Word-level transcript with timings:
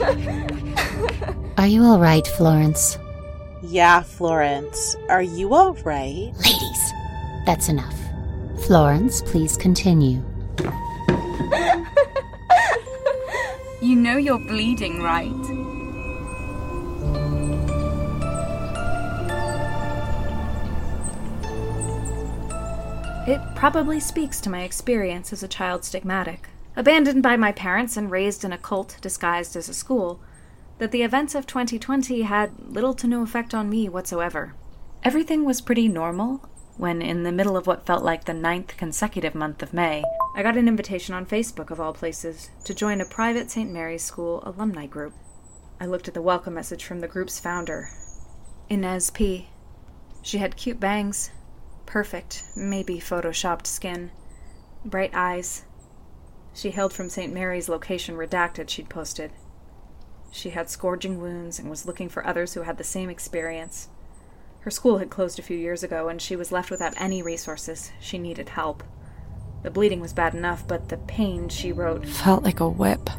Are 1.58 1.66
you 1.66 1.82
all 1.84 1.98
right, 2.00 2.26
Florence? 2.26 2.98
Yeah, 3.62 4.02
Florence. 4.02 4.96
Are 5.08 5.22
you 5.22 5.54
all 5.54 5.74
right? 5.84 6.32
Ladies, 6.36 6.92
that's 7.46 7.68
enough. 7.68 7.94
Florence, 8.66 9.22
please 9.22 9.56
continue. 9.56 10.22
You 13.80 13.96
know 13.96 14.16
you're 14.16 14.38
bleeding, 14.38 15.02
right? 15.02 15.30
It 23.26 23.40
probably 23.54 24.00
speaks 24.00 24.40
to 24.40 24.50
my 24.50 24.62
experience 24.62 25.32
as 25.32 25.42
a 25.42 25.48
child 25.48 25.82
stigmatic. 25.82 26.46
Abandoned 26.76 27.22
by 27.22 27.36
my 27.36 27.52
parents 27.52 27.96
and 27.96 28.10
raised 28.10 28.44
in 28.44 28.52
a 28.52 28.58
cult 28.58 28.96
disguised 29.00 29.54
as 29.54 29.68
a 29.68 29.74
school, 29.74 30.20
that 30.78 30.90
the 30.90 31.02
events 31.02 31.36
of 31.36 31.46
2020 31.46 32.22
had 32.22 32.52
little 32.58 32.94
to 32.94 33.06
no 33.06 33.22
effect 33.22 33.54
on 33.54 33.70
me 33.70 33.88
whatsoever. 33.88 34.54
Everything 35.04 35.44
was 35.44 35.60
pretty 35.60 35.86
normal 35.86 36.48
when, 36.76 37.00
in 37.00 37.22
the 37.22 37.30
middle 37.30 37.56
of 37.56 37.68
what 37.68 37.86
felt 37.86 38.02
like 38.02 38.24
the 38.24 38.34
ninth 38.34 38.76
consecutive 38.76 39.36
month 39.36 39.62
of 39.62 39.72
May, 39.72 40.02
I 40.34 40.42
got 40.42 40.56
an 40.56 40.66
invitation 40.66 41.14
on 41.14 41.26
Facebook, 41.26 41.70
of 41.70 41.78
all 41.78 41.92
places, 41.92 42.50
to 42.64 42.74
join 42.74 43.00
a 43.00 43.04
private 43.04 43.52
St. 43.52 43.70
Mary's 43.70 44.02
School 44.02 44.42
alumni 44.44 44.86
group. 44.86 45.14
I 45.80 45.86
looked 45.86 46.08
at 46.08 46.14
the 46.14 46.22
welcome 46.22 46.54
message 46.54 46.84
from 46.84 46.98
the 46.98 47.06
group's 47.06 47.38
founder, 47.38 47.90
Inez 48.68 49.10
P. 49.10 49.48
She 50.22 50.38
had 50.38 50.56
cute 50.56 50.80
bangs, 50.80 51.30
perfect, 51.86 52.42
maybe 52.56 52.98
photoshopped 52.98 53.68
skin, 53.68 54.10
bright 54.84 55.12
eyes. 55.14 55.64
She 56.54 56.70
hailed 56.70 56.92
from 56.92 57.10
St. 57.10 57.32
Mary's 57.32 57.68
location 57.68 58.16
redacted 58.16 58.68
she'd 58.68 58.88
posted. 58.88 59.32
She 60.30 60.50
had 60.50 60.70
scourging 60.70 61.20
wounds 61.20 61.58
and 61.58 61.68
was 61.68 61.84
looking 61.84 62.08
for 62.08 62.26
others 62.26 62.54
who 62.54 62.62
had 62.62 62.78
the 62.78 62.84
same 62.84 63.10
experience. 63.10 63.88
Her 64.60 64.70
school 64.70 64.98
had 64.98 65.10
closed 65.10 65.38
a 65.38 65.42
few 65.42 65.58
years 65.58 65.82
ago, 65.82 66.08
and 66.08 66.22
she 66.22 66.36
was 66.36 66.52
left 66.52 66.70
without 66.70 66.94
any 66.96 67.22
resources. 67.22 67.92
She 68.00 68.18
needed 68.18 68.48
help. 68.48 68.82
The 69.62 69.70
bleeding 69.70 70.00
was 70.00 70.12
bad 70.12 70.34
enough, 70.34 70.66
but 70.66 70.88
the 70.88 70.96
pain, 70.96 71.48
she 71.48 71.72
wrote, 71.72 72.06
Felt 72.06 72.44
like 72.44 72.60
a 72.60 72.68
whip. 72.68 73.10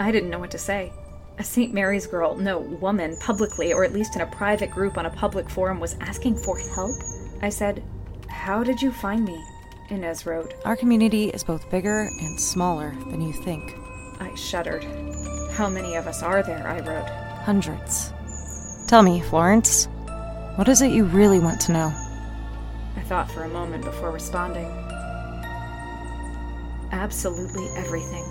I 0.00 0.10
didn't 0.10 0.30
know 0.30 0.38
what 0.38 0.50
to 0.52 0.58
say. 0.58 0.92
A 1.38 1.44
St. 1.44 1.74
Mary's 1.74 2.06
girl, 2.06 2.36
no, 2.36 2.58
woman, 2.58 3.16
publicly, 3.18 3.72
or 3.72 3.84
at 3.84 3.92
least 3.92 4.14
in 4.14 4.22
a 4.22 4.26
private 4.26 4.70
group 4.70 4.96
on 4.96 5.06
a 5.06 5.10
public 5.10 5.50
forum, 5.50 5.80
was 5.80 5.96
asking 6.00 6.36
for 6.36 6.58
help? 6.58 6.96
I 7.42 7.48
said, 7.48 7.82
How 8.28 8.62
did 8.62 8.80
you 8.80 8.92
find 8.92 9.24
me? 9.24 9.42
Inez 9.90 10.26
wrote. 10.26 10.54
Our 10.64 10.76
community 10.76 11.28
is 11.28 11.44
both 11.44 11.70
bigger 11.70 12.10
and 12.20 12.40
smaller 12.40 12.94
than 13.08 13.20
you 13.20 13.32
think. 13.32 13.76
I 14.20 14.34
shuddered. 14.34 14.84
How 15.52 15.68
many 15.68 15.96
of 15.96 16.06
us 16.06 16.22
are 16.22 16.42
there? 16.42 16.66
I 16.66 16.80
wrote. 16.80 17.08
Hundreds. 17.44 18.12
Tell 18.86 19.02
me, 19.02 19.20
Florence, 19.20 19.86
what 20.56 20.68
is 20.68 20.82
it 20.82 20.92
you 20.92 21.04
really 21.04 21.38
want 21.38 21.60
to 21.62 21.72
know? 21.72 21.92
I 22.96 23.00
thought 23.06 23.30
for 23.30 23.44
a 23.44 23.48
moment 23.48 23.84
before 23.84 24.10
responding. 24.10 24.66
Absolutely 26.92 27.68
everything. 27.76 28.24